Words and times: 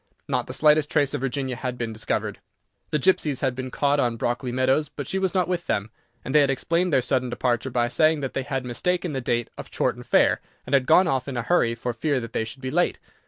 Not 0.27 0.47
the 0.47 0.53
slightest 0.53 0.89
trace 0.89 1.13
of 1.13 1.21
Virginia 1.21 1.55
had 1.55 1.77
been 1.77 1.93
discovered. 1.93 2.39
The 2.89 2.97
gipsies 2.97 3.41
had 3.41 3.53
been 3.53 3.69
caught 3.69 3.99
on 3.99 4.17
Brockley 4.17 4.51
meadows, 4.51 4.89
but 4.89 5.05
she 5.05 5.19
was 5.19 5.35
not 5.35 5.47
with 5.47 5.67
them, 5.67 5.91
and 6.25 6.33
they 6.33 6.41
had 6.41 6.49
explained 6.49 6.91
their 6.91 7.03
sudden 7.03 7.29
departure 7.29 7.69
by 7.69 7.87
saying 7.87 8.21
that 8.21 8.33
they 8.33 8.41
had 8.41 8.65
mistaken 8.65 9.13
the 9.13 9.21
date 9.21 9.51
of 9.59 9.69
Chorton 9.69 10.01
Fair, 10.01 10.41
and 10.65 10.73
had 10.73 10.87
gone 10.87 11.07
off 11.07 11.27
in 11.27 11.37
a 11.37 11.43
hurry 11.43 11.75
for 11.75 11.93
fear 11.93 12.19
they 12.19 12.45
should 12.45 12.61
be 12.63 12.71
late. 12.71 12.97